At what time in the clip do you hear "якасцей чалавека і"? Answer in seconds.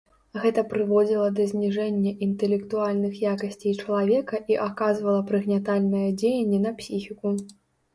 3.35-4.61